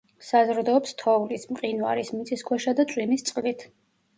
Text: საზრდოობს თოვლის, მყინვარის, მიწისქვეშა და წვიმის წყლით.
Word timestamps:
საზრდოობს 0.27 0.95
თოვლის, 1.01 1.45
მყინვარის, 1.57 2.09
მიწისქვეშა 2.17 2.77
და 2.81 2.89
წვიმის 2.95 3.29
წყლით. 3.29 3.69